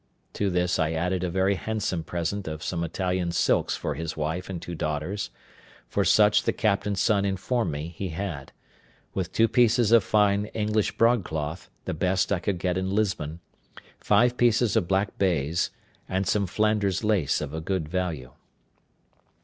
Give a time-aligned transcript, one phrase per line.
[0.33, 4.49] To this I added a very handsome present of some Italian silks for his wife
[4.49, 5.29] and two daughters,
[5.87, 8.51] for such the captain's son informed me he had;
[9.13, 13.41] with two pieces of fine English broadcloth, the best I could get in Lisbon,
[13.99, 15.69] five pieces of black baize,
[16.09, 18.31] and some Flanders lace of a good value.